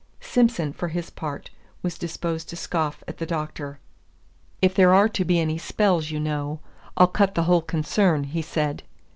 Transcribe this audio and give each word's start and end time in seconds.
Simson, 0.19 0.73
for 0.73 0.87
his 0.87 1.11
part, 1.11 1.51
was 1.83 1.99
disposed 1.99 2.49
to 2.49 2.55
scoff 2.55 3.03
at 3.07 3.19
the 3.19 3.25
Doctor. 3.27 3.77
"If 4.59 4.73
there 4.73 4.95
are 4.95 5.07
to 5.09 5.23
be 5.23 5.39
any 5.39 5.59
spells, 5.59 6.09
you 6.09 6.19
know, 6.19 6.59
I'll 6.97 7.05
cut 7.05 7.35
the 7.35 7.43
whole 7.43 7.61
concern," 7.61 8.23
he 8.23 8.41
said. 8.41 8.81